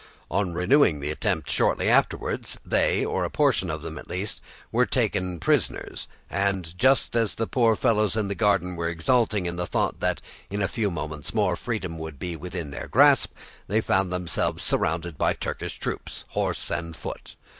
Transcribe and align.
On 0.31 0.55
renewing 0.55 0.99
the 0.99 1.11
attempt 1.11 1.47
shortly 1.47 1.87
afterwards, 1.87 2.57
they, 2.65 3.05
or 3.05 3.23
a 3.23 3.29
portion 3.29 3.69
of 3.69 3.83
them 3.83 3.99
at 3.99 4.07
least, 4.07 4.41
were 4.71 4.87
taken 4.87 5.39
prisoners, 5.39 6.07
and 6.27 6.75
just 6.75 7.15
as 7.15 7.35
the 7.35 7.45
poor 7.45 7.75
fellows 7.75 8.15
in 8.15 8.27
the 8.27 8.33
garden 8.33 8.75
were 8.75 8.89
exulting 8.89 9.45
in 9.45 9.57
the 9.57 9.67
thought 9.67 9.99
that 9.99 10.19
in 10.49 10.59
a 10.63 10.67
few 10.67 10.89
moments 10.89 11.35
more 11.35 11.55
freedom 11.55 11.99
would 11.99 12.17
be 12.17 12.35
within 12.35 12.71
their 12.71 12.87
grasp, 12.87 13.35
they 13.67 13.79
found 13.79 14.11
themselves 14.11 14.63
surrounded 14.63 15.19
by 15.19 15.33
Turkish 15.33 15.77
troops, 15.77 16.25
horse 16.29 16.71
and 16.71 16.95
foot. 16.97 17.35